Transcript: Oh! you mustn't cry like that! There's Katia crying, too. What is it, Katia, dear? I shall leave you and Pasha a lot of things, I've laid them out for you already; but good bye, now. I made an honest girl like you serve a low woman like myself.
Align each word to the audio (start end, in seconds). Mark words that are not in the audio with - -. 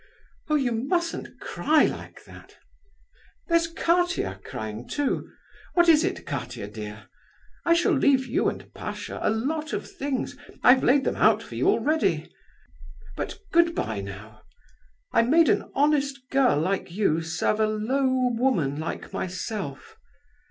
Oh! 0.49 0.55
you 0.55 0.71
mustn't 0.71 1.39
cry 1.39 1.85
like 1.85 2.23
that! 2.25 2.57
There's 3.47 3.67
Katia 3.67 4.39
crying, 4.43 4.87
too. 4.87 5.31
What 5.75 5.87
is 5.87 6.03
it, 6.03 6.25
Katia, 6.25 6.67
dear? 6.67 7.07
I 7.67 7.75
shall 7.75 7.91
leave 7.91 8.25
you 8.25 8.49
and 8.49 8.73
Pasha 8.73 9.19
a 9.21 9.29
lot 9.29 9.73
of 9.73 9.87
things, 9.87 10.35
I've 10.63 10.83
laid 10.83 11.03
them 11.03 11.17
out 11.17 11.43
for 11.43 11.53
you 11.53 11.67
already; 11.67 12.33
but 13.15 13.37
good 13.51 13.75
bye, 13.75 14.01
now. 14.01 14.41
I 15.13 15.21
made 15.21 15.49
an 15.49 15.69
honest 15.75 16.19
girl 16.31 16.57
like 16.59 16.89
you 16.89 17.21
serve 17.21 17.59
a 17.59 17.67
low 17.67 18.09
woman 18.33 18.79
like 18.79 19.13
myself. 19.13 19.97